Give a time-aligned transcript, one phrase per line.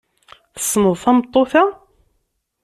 [0.55, 1.63] Tessneḍ tameṭṭut-a?